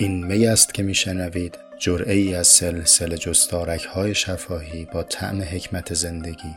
[0.00, 5.94] این می است که میشنوید جرعه ای از سلسله جستارک های شفاهی با طعم حکمت
[5.94, 6.56] زندگی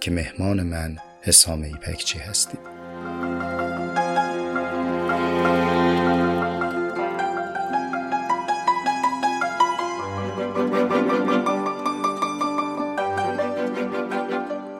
[0.00, 2.60] که مهمان من حسام ایپکچی هستید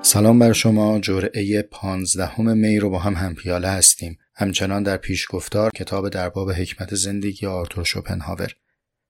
[0.02, 1.00] سلام بر شما.
[1.00, 4.18] جرعه پانزدهم می رو با هم همپیاله هستیم.
[4.40, 8.52] همچنان در پیشگفتار کتاب در باب حکمت زندگی آرتور شوپنهاور.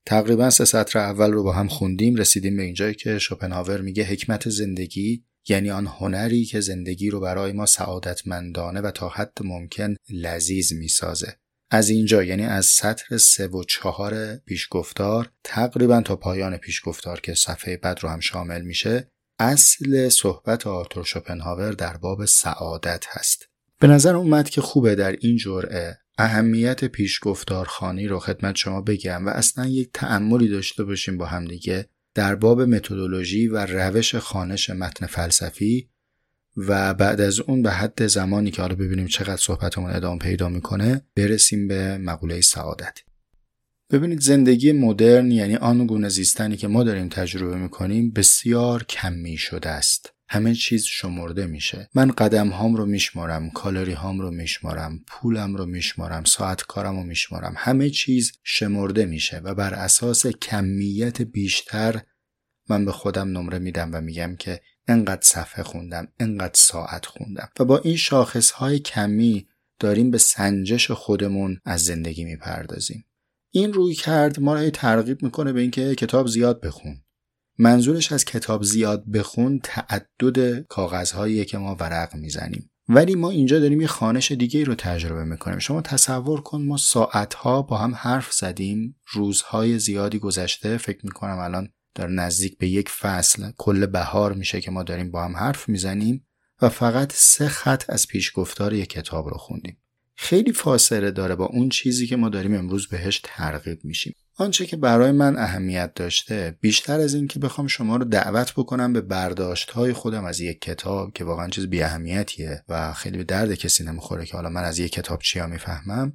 [0.07, 4.49] تقریبا سه سطر اول رو با هم خوندیم رسیدیم به اینجایی که شوپنهاور میگه حکمت
[4.49, 10.73] زندگی یعنی آن هنری که زندگی رو برای ما سعادتمندانه و تا حد ممکن لذیذ
[10.73, 11.37] می‌سازه.
[11.71, 17.77] از اینجا یعنی از سطر سه و چهار پیشگفتار تقریبا تا پایان پیشگفتار که صفحه
[17.77, 23.51] بعد رو هم شامل میشه اصل صحبت آرتور شوپنهاور در باب سعادت هست.
[23.81, 29.29] به نظر اومد که خوبه در این جرعه اهمیت پیشگفتارخانی رو خدمت شما بگم و
[29.29, 35.89] اصلا یک تعملی داشته باشیم با همدیگه در باب متدولوژی و روش خانش متن فلسفی
[36.57, 41.03] و بعد از اون به حد زمانی که حالا ببینیم چقدر صحبتمون ادامه پیدا می‌کنه
[41.15, 42.99] برسیم به مقوله سعادت.
[43.91, 49.69] ببینید زندگی مدرن یعنی آن گونه زیستنی که ما داریم تجربه می‌کنیم بسیار کمی شده
[49.69, 50.13] است.
[50.33, 51.89] همه چیز شمرده میشه.
[51.95, 57.03] من قدم هام رو میشمارم کالری هام رو میشمارم پولم رو میشمارم ساعت کارم رو
[57.03, 57.55] میشمارم.
[57.57, 62.01] همه چیز شمرده میشه و بر اساس کمیت بیشتر
[62.69, 67.49] من به خودم نمره میدم و میگم که انقدر صفحه خوندم انقدر ساعت خوندم.
[67.61, 73.05] و با این شاخص های کمی داریم به سنجش خودمون از زندگی می‌پردازیم.
[73.51, 77.03] این روی کرد ما رو ترغیب می‌کنه به اینکه کتاب زیاد بخون.
[77.61, 82.71] منظورش از کتاب زیاد بخون تعدد کاغذهایی که ما ورق می‌زنیم.
[82.89, 85.59] ولی ما اینجا داریم یه خانش دیگه رو تجربه می‌کنیم.
[85.59, 91.69] شما تصور کن ما ساعتها با هم حرف زدیم روزهای زیادی گذشته فکر می‌کنم الان
[91.95, 96.27] داره نزدیک به یک فصل کل بهار میشه که ما داریم با هم حرف می‌زنیم
[96.63, 99.83] و فقط سه خط از پیشگفتار یک کتاب رو خوندیم.
[100.17, 104.15] خیلی فاصله داره با اون چیزی که ما داریم امروز بهش ترغیب میشیم.
[104.41, 108.93] آنچه که برای من اهمیت داشته بیشتر از این که بخوام شما رو دعوت بکنم
[108.93, 113.25] به برداشت های خودم از یک کتاب که واقعا چیز بی اهمیتیه و خیلی به
[113.25, 116.13] درد کسی نمی‌خوره که حالا من از یک کتاب چیا می‌فهمم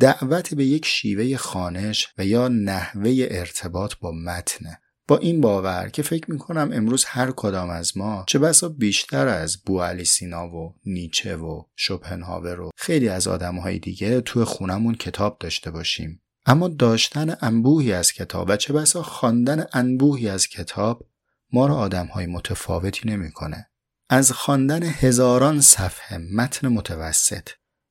[0.00, 4.80] دعوت به یک شیوه خانش و یا نحوه ارتباط با متنه.
[5.08, 9.62] با این باور که فکر می‌کنم امروز هر کدام از ما چه بسا بیشتر از
[9.66, 15.70] بو سینا و نیچه و شوپنهاور و خیلی از آدمهای دیگه توی خونمون کتاب داشته
[15.70, 16.20] باشیم.
[16.46, 21.06] اما داشتن انبوهی از کتاب و چه بسا خواندن انبوهی از کتاب
[21.52, 23.70] ما را آدمهای متفاوتی نمی‌کنه.
[24.08, 27.48] از خواندن هزاران صفحه متن متوسط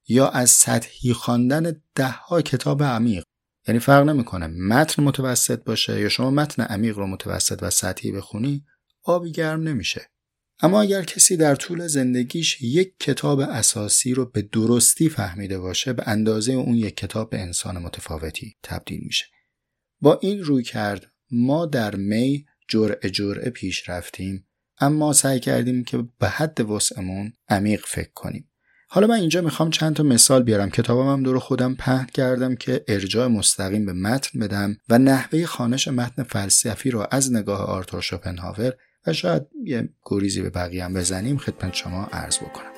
[0.08, 3.24] یا از سطحی خواندن دهها کتاب عمیق
[3.68, 8.66] یعنی فرق نمی‌کنه متن متوسط باشه یا شما متن عمیق رو متوسط و سطحی بخونی
[9.03, 10.09] آبی گرم نمیشه.
[10.63, 16.03] اما اگر کسی در طول زندگیش یک کتاب اساسی رو به درستی فهمیده باشه به
[16.06, 19.25] اندازه اون یک کتاب به انسان متفاوتی تبدیل میشه.
[20.02, 24.47] با این روی کرد ما در می جرعه جرعه پیش رفتیم
[24.79, 28.50] اما سعی کردیم که به حد وسعمون عمیق فکر کنیم.
[28.90, 30.69] حالا من اینجا می‌خوام چند تا مثال بیارم.
[30.69, 35.88] کتابم هم دور خودم پهن کردم که ارجاع مستقیم به متن بدم و نحوه خانش
[35.88, 38.73] متن فلسفی رو از نگاه آرتور شوپنهاور
[39.08, 42.72] و شاید یه گریزی به بقیه هم بزنیم خدمت شما عرض بکنم.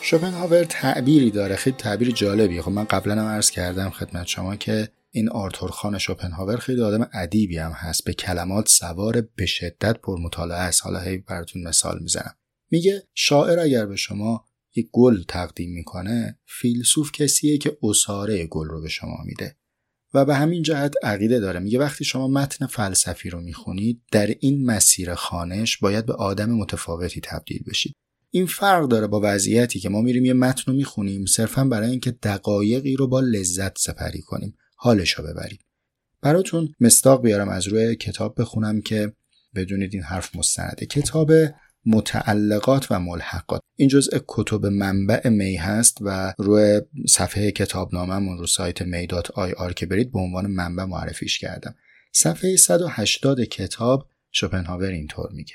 [0.00, 2.62] شوپنهاور تعبیری داره خیلی تعبیر جالبیه.
[2.62, 7.10] خب من قبلا هم عرض کردم خدمت شما که این آرتور خان شوپنهاور خیلی آدم
[7.14, 8.04] ادیبی هم هست.
[8.04, 10.82] به کلمات سوار به شدت پر مطالعه است.
[10.82, 12.34] حالا هی براتون مثال می‌زنم.
[12.70, 14.44] میگه شاعر اگر به شما
[14.74, 19.56] یک گل تقدیم می‌کنه فیلسوف کسیه که اساره گل رو به شما میده.
[20.14, 21.60] و به همین جهت عقیده داره.
[21.60, 27.20] میگه وقتی شما متن فلسفی رو می‌خونید در این مسیر خانش باید به آدم متفاوتی
[27.20, 27.94] تبدیل بشید.
[28.30, 32.10] این فرق داره با وضعیتی که ما میریم یه متن رو می‌خونیم صرفا برای اینکه
[32.10, 35.58] دقایقی رو با لذت سپری کنیم حالش رو ببریم.
[36.22, 39.12] براتون مستاق بیارم از روی کتاب بخونم که
[39.54, 40.86] بدونید این حرف مستنده.
[40.86, 41.32] کتاب
[41.86, 43.60] متعلقات و ملحقات.
[43.76, 50.12] این جزء کتب منبع می هست و روی صفحه کتابنامهمون رو سایت می.ir که برید
[50.12, 51.74] به عنوان منبع معرفیش کردم.
[52.12, 55.54] صفحه 180 کتاب شوپنهاور اینطور میگه.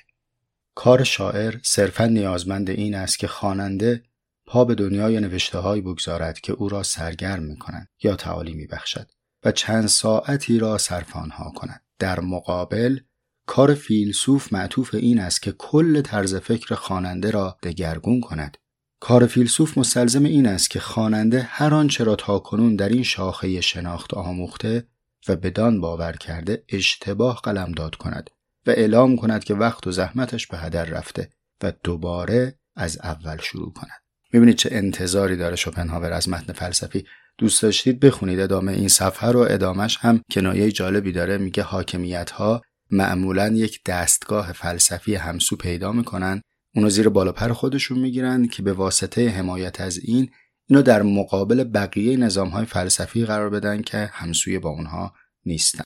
[0.76, 4.04] کار شاعر صرفا نیازمند این است که خواننده
[4.46, 8.68] پا به دنیای نوشته های بگذارد که او را سرگرم می کنند یا تعالی می
[8.68, 9.12] بخشد
[9.44, 11.84] و چند ساعتی را صرف آنها کند.
[12.00, 13.00] در مقابل
[13.46, 18.58] کار فیلسوف معطوف این است که کل طرز فکر خواننده را دگرگون کند.
[19.00, 24.14] کار فیلسوف مستلزم این است که خواننده هر آنچه را تاکنون در این شاخه شناخت
[24.14, 24.88] آموخته
[25.28, 28.30] و بدان باور کرده اشتباه قلمداد کند
[28.68, 31.30] و اعلام کند که وقت و زحمتش به هدر رفته
[31.64, 34.02] و دوباره از اول شروع کند.
[34.34, 37.06] می‌بینید چه انتظاری داره شوپنهاور از متن فلسفی.
[37.38, 39.40] دوست داشتید بخونید ادامه این صفحه رو.
[39.40, 41.38] ادامش هم کنایه جالبی داره.
[41.38, 42.62] میگه حاکمیت ها
[42.92, 46.42] معمولا یک دستگاه فلسفی همسو پیدا می‌کنن.
[46.76, 50.30] اونو زیر بالا پر خودشون می‌گیرن که به واسطه حمایت از این
[50.70, 55.14] اینو در مقابل بقیه نظام های فلسفی قرار بدن که همسوی با اونها
[55.46, 55.84] نیستن.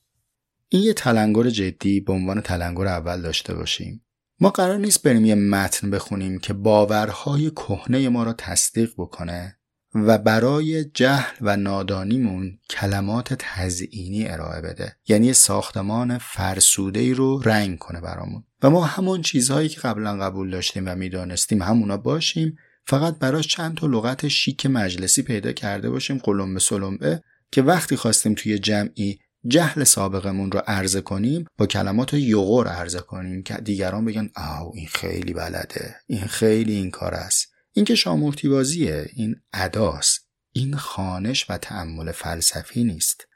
[0.70, 4.06] این یه تلنگر جدی به عنوان تلنگر اول داشته باشیم.
[4.40, 9.60] ما قرار نیست بریم یه متن بخونیم که باورهای کهنه ما را تصدیق بکنه.
[9.96, 14.96] و برای جهل و نادانیمون کلمات تزئینی ارائه بده.
[15.08, 18.44] یعنی ساختمان فرسوده ای رو رنگ کنه برامون.
[18.64, 22.58] و ما همون چیزهایی که قبلا قبول داشتیم و می‌دانستیم همونا باشیم
[22.88, 27.22] فقط براش چند تا لغت شیک مجلسی پیدا کرده باشیم قلمبه سلمبه
[27.52, 33.44] که وقتی خواستیم توی جمعی جهل سابقمون رو عرضه کنیم با کلمات یغور عرضه کنیم
[33.44, 35.96] که دیگران بگن آو این خیلی بلده.
[36.08, 37.45] این خیلی این کار است.
[37.78, 43.28] این که شامورتی بازیه این اداست این خانش و تعمل فلسفی نیست.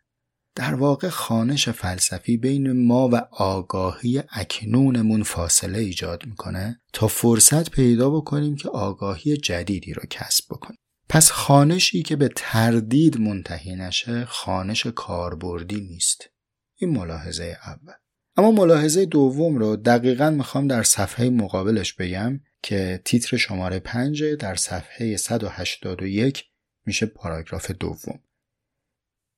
[0.56, 8.10] در واقع خانش فلسفی بین ما و آگاهی اکنونمون فاصله ایجاد می‌کنه تا فرصت پیدا
[8.10, 10.80] بکنیم که آگاهی جدیدی رو کسب بکنیم.
[11.10, 16.30] پس خانشی که به تردید منتهی نشه خانش کاربردی نیست.
[16.76, 17.94] این ملاحظه اول.
[18.38, 22.40] اما ملاحظه دوم رو دقیقا می‌خوام در صفحه مقابلش بگم.
[22.62, 26.46] که تیتر شماره 5 در صفحه 181
[26.86, 28.20] میشه پاراگراف دوم.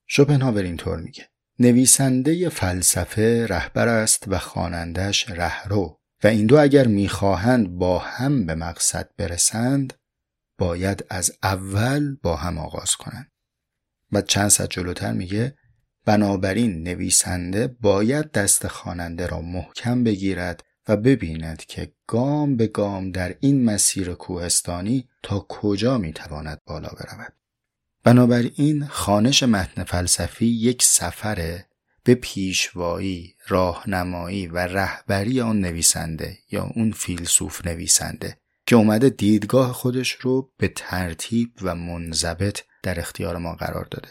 [0.08, 1.28] شوپنهاور اینطور میگه.
[1.60, 8.56] نویسنده فلسفه رهبر است و خوانندش رهرو و این دو اگر می‌خواهند با هم به
[8.56, 9.94] مقصد برسند
[10.58, 13.32] باید از اول با هم آغاز کنند.
[14.12, 15.56] و چند صد جلوتر میگه
[16.06, 23.36] بنابراین نویسنده باید دست خواننده را محکم بگیرد و ببیند که گام به گام در
[23.40, 27.34] این مسیر کوهستانی تا کجا می‌تواند بالا برود
[28.04, 31.68] بنابراین خانش متن فلسفی یک سفره
[32.04, 40.12] به پیشوایی، راهنمایی و رهبری آن نویسنده یا اون فیلسوف نویسنده که اومده دیدگاه خودش
[40.12, 44.10] رو به ترتیب و منضبط در اختیار ما قرار داده.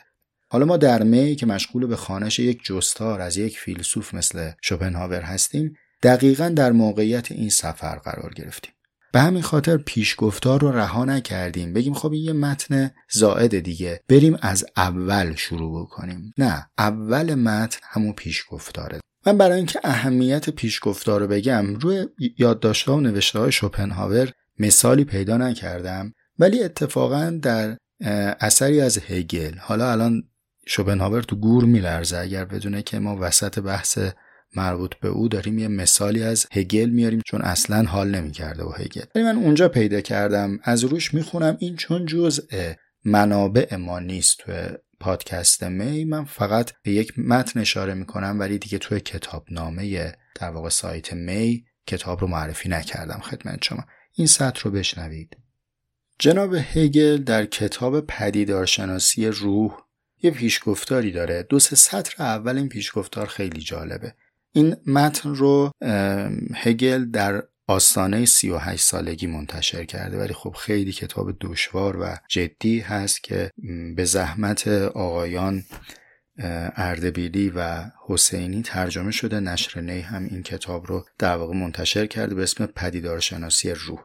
[0.49, 5.21] حالا ما در می که مشغول به خانش یک جستار از یک فیلسوف مثل شوپنهاور
[5.21, 8.73] هستیم دقیقا در موقعیت این سفر قرار گرفتیم.
[9.13, 11.73] به همین خاطر پیشگفتار رو رها نکردیم.
[11.73, 14.01] بگیم خب یه متن زائد دیگه.
[14.09, 19.01] بریم از اول شروع کنیم نه اول متن همون پیشگفتاره.
[19.27, 22.07] من برای اینکه اهمیت پیشگفتار رو بگم روی
[22.39, 27.77] یادداشت‌ها و نوشته های شوپنهاور مثالی پیدا نکردم ولی اتفاقا در
[28.41, 29.55] اثری از هگل.
[29.59, 30.23] حالا الان
[30.67, 32.19] شوپنهاور تو گور میلرزه.
[32.19, 33.99] اگر بدونه که ما وسط بحث
[34.57, 39.05] مربوط به او داریم یه مثالی از هگل میاریم چون اصلا حال نمی‌کرده با هگل.
[39.15, 42.73] ولی من اونجا پیدا کردم از روش می‌خونم این چون جزء
[43.05, 44.53] منابع ما نیست تو
[45.01, 46.05] پادکست می.
[46.05, 51.65] من فقط به یک متن اشاره می‌کنم ولی دیگه توی کتابنامه در واقع سایت می
[51.87, 53.21] کتاب رو معرفی نکردم.
[53.21, 53.85] خدمت شما.
[54.15, 55.37] این سطر رو بشنوید.
[56.19, 59.73] جناب هگل در کتاب پدیدارشناسی روح
[60.23, 61.43] یه پیشگفتاری داره.
[61.43, 64.15] دو سه سطر اول این پیشگفتار خیلی جالبه.
[64.53, 65.71] این متن رو
[66.55, 70.19] هگل در آستانه 38 سالگی منتشر کرده.
[70.19, 73.51] ولی خب خیلی کتاب دشوار و جدی هست که
[73.97, 75.65] به زحمت آقایان
[76.77, 79.41] اردبیلی و حسینی ترجمه شده.
[79.41, 83.99] نشر نی هم این کتاب رو در واقع منتشر کرده به اسم پدیدارشناسی روح.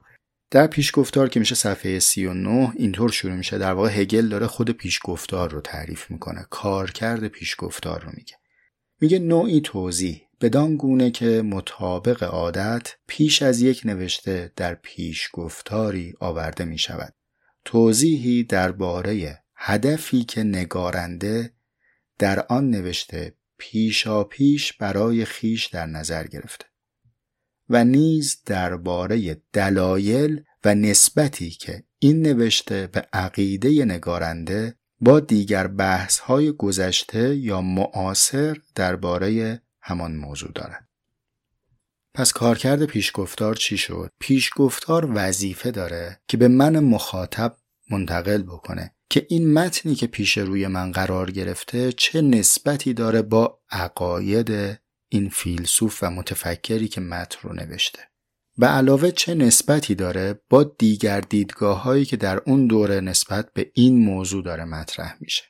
[0.51, 3.57] در پیشگفتار که میشه صفحه 39 اینطور شروع میشه.
[3.57, 6.45] در واقع هگل داره خود پیشگفتار رو تعریف می‌کنه.
[6.49, 8.33] کارکرد پیشگفتار رو میگه.
[9.01, 10.21] میگه نوعی توضیح.
[10.41, 17.13] بدان گونه که مطابق عادت پیش از یک نوشته در پیشگفتاری آورده می شود.
[17.65, 21.53] توضیحی درباره هدفی که نگارنده
[22.19, 26.65] در آن نوشته پیشا پیش برای خیش در نظر گرفته
[27.69, 36.19] و نیز درباره دلایل و نسبتی که این نوشته به عقیده نگارنده با دیگر بحث
[36.19, 40.89] های گذشته یا معاصر درباره همان موضوع دارد.
[42.13, 47.57] پس کارکرد پیشگفتار چی شد؟ پیشگفتار وظیفه داره که به من مخاطب
[47.91, 53.59] منتقل بکنه که این متنی که پیش روی من قرار گرفته چه نسبتی داره با
[53.71, 57.99] عقاید این فیلسوف و متفکری که متن رو نوشته
[58.57, 63.71] به علاوه چه نسبتی داره با دیگر دیدگاه هایی که در اون دوره نسبت به
[63.73, 65.43] این موضوع داره مطرح میشه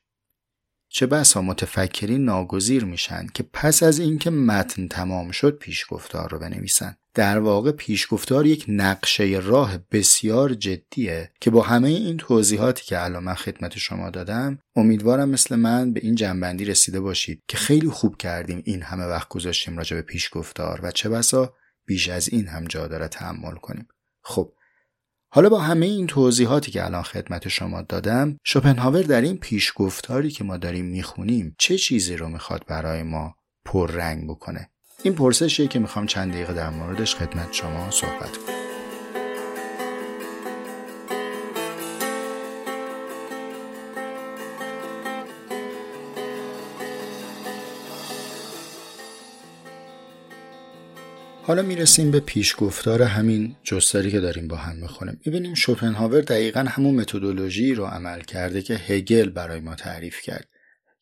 [0.96, 6.96] چه بسا متفکرین ناگزیر میشن که پس از اینکه متن تمام شد پیشگفتار رو بنویسن.
[7.14, 13.24] در واقع پیشگفتار یک نقشه راه بسیار جدیه که با همه این توضیحاتی که الان
[13.24, 18.18] من خدمت شما دادم امیدوارم مثل من به این جنبندی رسیده باشید که خیلی خوب
[18.18, 21.54] کردیم این همه وقت گذاشتیم راجع به پیشگفتار و چه بسا
[21.86, 23.88] بیش از این هم جا داره تحمل کنیم.
[24.22, 24.54] خب
[25.36, 30.44] حالا با همه این توضیحاتی که الان خدمت شما دادم شوپنهاور در این پیشگفتاری که
[30.44, 34.70] ما داریم می‌خونیم چه چیزی رو می‌خواد برای ما پررنگ بکنه؟
[35.04, 38.65] این پرسشیه که می‌خوام چند دقیقه در موردش خدمت شما صحبت کنم.
[51.48, 55.20] حالا می‌رسیم به پیشگفتار همین جستری که داریم با هم می‌خونیم.
[55.26, 60.48] می‌بینیم شوپنهاور دقیقا همون متدولوژی رو عمل کرده که هگل برای ما تعریف کرد.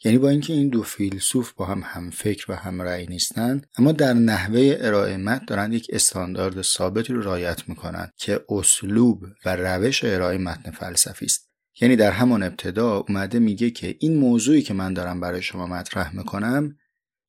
[0.05, 3.91] یعنی با اینکه این دو فیلسوف با هم هم فکر و هم رأی نیستند اما
[3.91, 10.03] در نحوه ارائه متن دارن یک استاندارد ثابتی رو رعایت می‌کنن که اسلوب و روش
[10.03, 11.49] ارائه متن فلسفی است.
[11.81, 16.15] یعنی در همان ابتدا اومده میگه که این موضوعی که من دارم برای شما مطرح
[16.15, 16.75] می‌کنم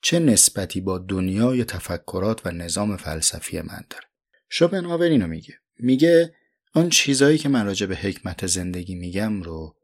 [0.04, 4.04] چه نسبتی با دنیای تفکرات و نظام فلسفی من داره؟
[4.49, 5.54] شوپنهاور اینو میگه.
[5.78, 6.34] میگه
[6.75, 9.76] آن چیزایی که من راجع به حکمت زندگی میگم رو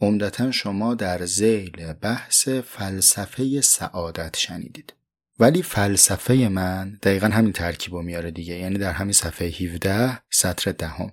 [0.00, 4.94] عمدتا شما در زیل بحث فلسفه سعادت شنیدید.
[5.38, 10.72] ولی فلسفه من دقیقا همین ترکیب رو میاره دیگه یعنی در همین صفحه 17 سطر
[10.72, 11.12] دهم.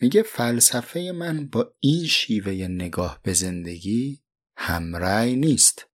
[0.00, 4.22] میگه فلسفه من با این شیوه نگاه به زندگی
[4.56, 5.86] همرأی نیست.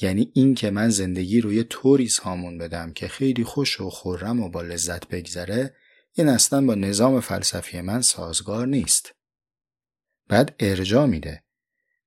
[0.00, 4.40] یعنی این که من زندگی رو یه طوری سامون بدم که خیلی خوش و خورم
[4.40, 5.74] و با لذت بگذره
[6.12, 9.14] این اصلا با نظام فلسفی من سازگار نیست.
[10.28, 11.42] بعد ارجا میده.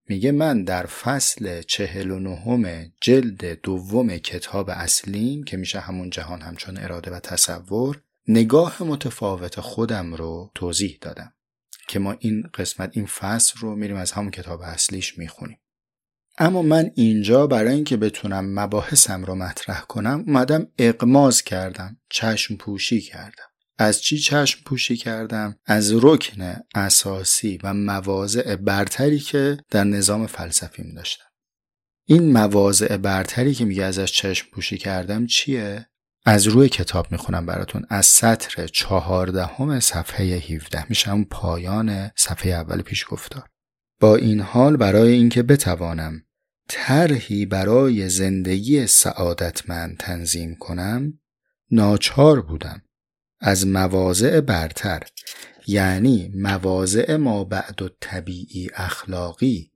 [0.09, 6.41] میگه من در فصل چهل و نهم جلد دوم کتاب اصلیم که میشه همون جهان
[6.41, 11.33] همچون اراده و تصور نگاه متفاوت خودم رو توضیح دادم
[11.87, 15.57] که ما این قسمت این فصل رو میریم از همون کتاب اصلیش می‌خونیم.
[16.37, 23.01] اما من اینجا برای اینکه بتونم مباحثم رو مطرح کنم اومدم اقماز کردم چشم پوشی
[23.01, 23.43] کردم
[23.77, 30.93] از چی چشم پوشی کردم؟ از رکن اساسی و مواضع برتری که در نظام فلسفیم
[30.95, 31.25] داشتم.
[32.07, 35.87] این مواضع برتری که میگه ازش چشم پوشی کردم چیه؟
[36.25, 43.05] از روی کتاب می‌خونم براتون از سطر چهاردهم صفحه 17 میشم پایان صفحه اول پیش
[43.09, 43.49] گفتار.
[44.03, 46.23] با این حال برای اینکه بتوانم
[46.69, 51.19] طرحی برای زندگی سعادتمند تنظیم کنم
[51.71, 52.81] ناچار بودم.
[53.39, 55.03] از مواضع برتر
[55.67, 59.71] یعنی مواضع ما بعد و طبیعی اخلاقی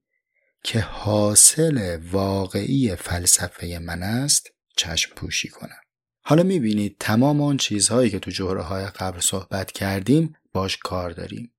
[0.64, 5.82] که حاصل واقعی فلسفه من است چشم پوشی کنم.
[6.22, 11.52] حالا می‌بینید تمام آن چیزهایی که تو جهره های قبل صحبت کردیم باش کار داریم.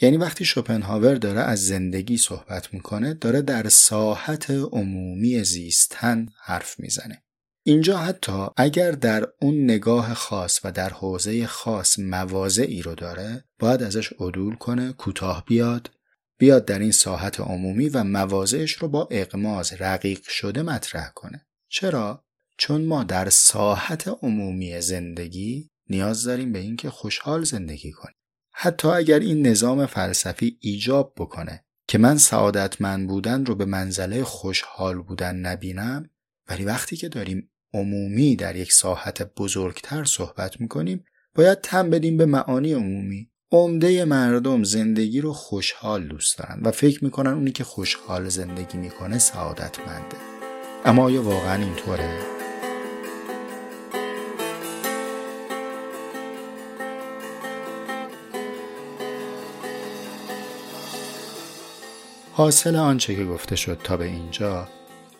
[0.00, 7.22] یعنی وقتی شوپنهاور داره از زندگی صحبت می‌کنه داره در ساحت عمومی زیستن حرف می‌زنه.
[7.64, 13.82] اینجا حتی اگر در اون نگاه خاص و در حوزه خاص مواضعی رو داره باید
[13.82, 15.90] ازش عدول کنه کوتاه بیاد
[16.38, 21.46] بیاد در این ساحت عمومی و مواضعش رو با اقماز رقیق شده مطرح کنه.
[21.68, 22.24] چرا؟
[22.58, 28.21] چون ما در ساحت عمومی زندگی نیاز داریم به اینکه خوشحال زندگی کنیم.
[28.64, 35.02] حتی اگر این نظام فلسفی ایجاب بکنه که من سعادتمند بودن رو به منزله خوشحال
[35.02, 36.10] بودن نبینم
[36.48, 41.04] ولی وقتی که داریم عمومی در یک ساحت بزرگتر صحبت می‌کنیم
[41.34, 47.04] باید تم بدیم به معانی عمومی عمده مردم زندگی رو خوشحال دوست دارن و فکر
[47.04, 50.16] می‌کنن اونی که خوشحال زندگی می‌کنه سعادتمنده
[50.84, 52.41] اما آیا واقعا اینطوره؟
[62.34, 64.68] حاصل آنچه که گفته شد تا به اینجا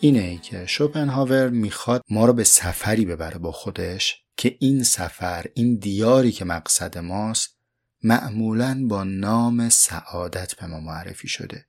[0.01, 5.47] اینه ای که شوپنهاور می‌خواد ما رو به سفری ببره با خودش که این سفر
[5.55, 7.57] این دیاری که مقصد ماست
[8.03, 11.67] معمولا با نام سعادت به ما معرفی شده.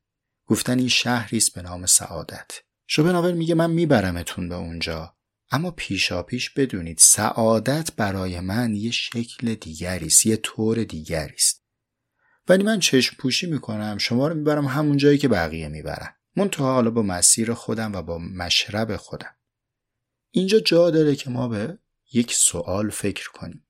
[0.48, 2.52] گفتن این شهری است به نام سعادت.
[2.88, 5.16] شوپنهاور میگه من میبرمتون به اونجا.
[5.52, 11.63] اما پیشا پیش بدونید سعادت برای من یه شکل دیگری است یه طور دیگری است.
[12.48, 13.98] ولی من چشم پوشی می‌کنم.
[13.98, 16.10] شما رو می‌برم همون جایی که بقیه می‌برن.
[16.36, 19.36] منتها حالا با مسیر خودم و با مشرب خودم.
[20.32, 21.78] اینجا جا داره که ما به
[22.14, 23.66] یک سوال فکر کنیم.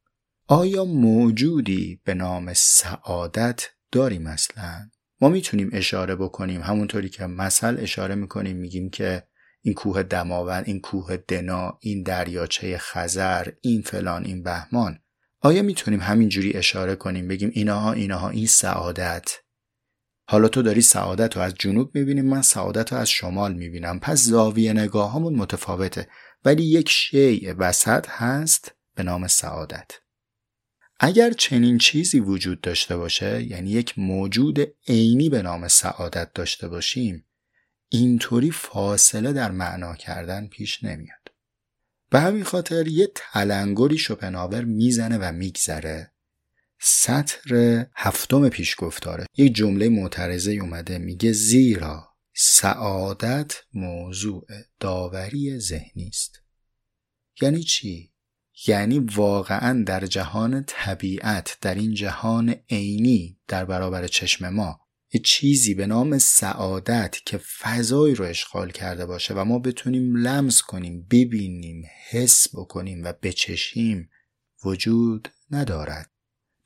[0.48, 4.90] آیا موجودی به نام سعادت داریم اصلا
[5.22, 6.62] ما می‌تونیم اشاره بکنیم.
[6.62, 9.28] همونطوری که مثل اشاره می‌کنیم میگیم که
[9.62, 15.00] این کوه دماوند این کوه دنا این دریاچه خزر این فلان این بهمان.
[15.46, 19.32] آیا می‌تونیم همینجوری اشاره کنیم بگیم اینها اینها این سعادت؟
[20.30, 24.00] حالا تو داری سعادت رو از جنوب می‌بینیم من سعادت رو از شمال می‌بینم.
[24.00, 26.08] پس زاویه نگاه همون متفاوته.
[26.46, 29.92] ولی یک شیء وسط هست به نام سعادت.
[31.00, 37.26] اگر چنین چیزی وجود داشته باشه یعنی یک موجود عینی به نام سعادت داشته باشیم
[37.90, 41.23] اینطوری فاصله در معنا کردن پیش نمیاد.
[42.14, 46.12] به همین خاطر یه تلنگری شپناور می‌زنه و میگذره.
[46.82, 49.26] سطر هفتم پیشگفتاره.
[49.38, 54.48] یک جمله معترضه اومده میگه زیرا سعادت موضوع
[54.80, 56.42] داوری ذهنی است.
[57.42, 58.12] یعنی چی؟
[58.68, 64.80] یعنی واقعا در جهان طبیعت در این جهان عینی در برابر چشم ما
[65.14, 70.62] یه چیزی به نام سعادت که فضایی رو اشغال کرده باشه و ما بتونیم لمس
[70.62, 74.10] کنیم ببینیم حس بکنیم و بچشیم
[74.66, 76.10] وجود ندارد.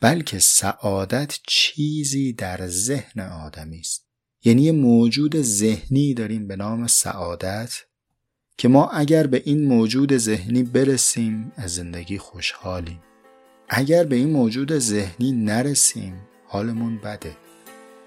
[0.01, 4.07] بلکه سعادت چیزی در ذهن آدمی است.
[4.43, 7.73] یعنی موجود ذهنی داریم به نام سعادت
[8.57, 12.99] که ما اگر به این موجود ذهنی برسیم از زندگی خوشحالیم.
[13.69, 17.46] اگر به این موجود ذهنی نرسیم حالمون بده.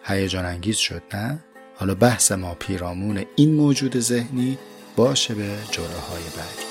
[0.02, 1.38] هیجان انگیز شد نه؟
[1.76, 4.59] حالا بحث ما پیرامون این موجود ذهنی
[4.97, 6.69] باشه به جلوهای بعدی